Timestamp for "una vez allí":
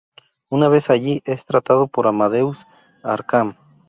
0.49-1.21